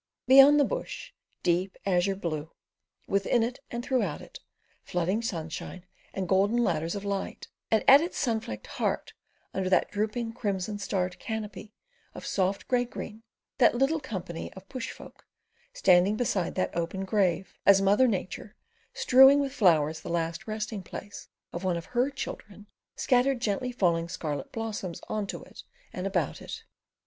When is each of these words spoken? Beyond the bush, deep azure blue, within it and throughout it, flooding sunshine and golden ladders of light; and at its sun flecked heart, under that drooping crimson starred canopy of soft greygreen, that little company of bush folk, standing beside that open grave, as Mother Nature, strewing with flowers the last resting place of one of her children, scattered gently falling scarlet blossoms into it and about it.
Beyond 0.25 0.59
the 0.59 0.63
bush, 0.65 1.13
deep 1.43 1.77
azure 1.85 2.15
blue, 2.15 2.49
within 3.07 3.43
it 3.43 3.59
and 3.69 3.85
throughout 3.85 4.19
it, 4.19 4.39
flooding 4.81 5.21
sunshine 5.21 5.85
and 6.11 6.27
golden 6.27 6.57
ladders 6.63 6.95
of 6.95 7.05
light; 7.05 7.49
and 7.69 7.83
at 7.87 8.01
its 8.01 8.17
sun 8.17 8.39
flecked 8.39 8.65
heart, 8.65 9.13
under 9.53 9.69
that 9.69 9.91
drooping 9.91 10.33
crimson 10.33 10.79
starred 10.79 11.19
canopy 11.19 11.75
of 12.15 12.25
soft 12.25 12.67
greygreen, 12.67 13.21
that 13.59 13.75
little 13.75 13.99
company 13.99 14.51
of 14.53 14.67
bush 14.69 14.89
folk, 14.89 15.27
standing 15.71 16.15
beside 16.15 16.55
that 16.55 16.75
open 16.75 17.05
grave, 17.05 17.53
as 17.67 17.79
Mother 17.79 18.07
Nature, 18.07 18.55
strewing 18.95 19.39
with 19.39 19.53
flowers 19.53 20.01
the 20.01 20.09
last 20.09 20.47
resting 20.47 20.81
place 20.81 21.27
of 21.53 21.63
one 21.63 21.77
of 21.77 21.85
her 21.93 22.09
children, 22.09 22.65
scattered 22.95 23.39
gently 23.39 23.71
falling 23.71 24.09
scarlet 24.09 24.51
blossoms 24.51 24.99
into 25.11 25.43
it 25.43 25.61
and 25.93 26.07
about 26.07 26.41
it. 26.41 26.63